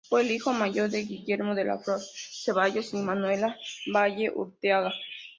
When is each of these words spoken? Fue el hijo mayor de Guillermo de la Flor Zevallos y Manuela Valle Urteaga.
Fue 0.09 0.21
el 0.21 0.31
hijo 0.31 0.51
mayor 0.51 0.89
de 0.89 1.03
Guillermo 1.03 1.53
de 1.53 1.63
la 1.63 1.77
Flor 1.77 1.99
Zevallos 2.01 2.91
y 2.95 2.97
Manuela 2.97 3.55
Valle 3.93 4.31
Urteaga. 4.33 4.91